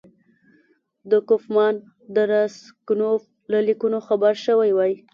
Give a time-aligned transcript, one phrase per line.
[1.11, 1.75] د کوفمان
[2.09, 4.93] او راسګونوف له لیکونو خبر شوی وای.